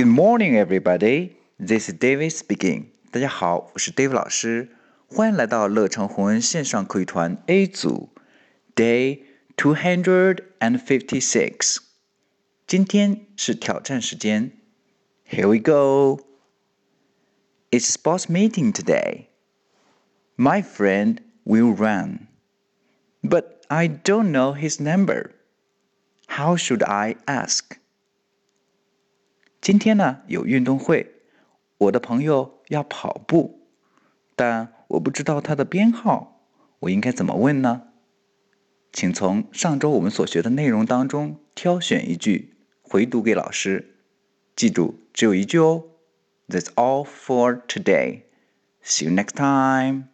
[0.00, 1.36] Good morning, everybody.
[1.58, 2.86] This is David speaking.
[3.10, 4.70] 大家好，我是 David 老师，
[5.06, 8.10] 欢迎来到乐成红恩线上口语团 A 组，
[8.74, 9.22] Day
[9.56, 11.78] two hundred and fifty-six。
[12.66, 14.52] 今天是挑战时间。
[15.28, 16.24] Here we go.
[17.70, 19.26] It's sports meeting today.
[20.36, 22.28] My friend will run,
[23.22, 25.32] but I don't know his number.
[26.26, 27.78] How should I ask?
[29.61, 31.13] 今天呢有运动会，
[31.77, 33.67] 我的朋友要跑步，
[34.35, 36.41] 但我不知道他的编号，
[36.79, 37.83] 我应该怎么问呢？
[38.91, 43.97] 请从上周我们所学的内容当中挑选一句回读给老师，
[44.55, 45.83] 记住只有一句哦。
[46.49, 48.23] That's all for today.
[48.83, 50.05] See you next time.